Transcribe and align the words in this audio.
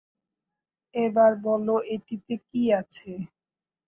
এবার 0.95 1.31
বল 1.43 1.67
এটিতে 1.87 2.33
কী 2.47 2.61
আছে? 2.79 3.11